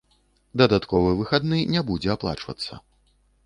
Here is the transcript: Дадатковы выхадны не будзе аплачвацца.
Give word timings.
Дадатковы 0.61 1.11
выхадны 1.21 1.61
не 1.77 1.85
будзе 1.93 2.09
аплачвацца. 2.17 2.83